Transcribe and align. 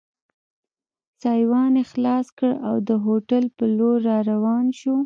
سایوان 1.21 1.73
یې 1.79 1.83
خلاص 1.91 2.27
کړ 2.37 2.51
او 2.67 2.75
د 2.87 2.89
هوټل 3.05 3.43
په 3.57 3.63
لور 3.77 3.97
را 4.09 4.17
روان 4.31 4.65
شو. 4.79 4.95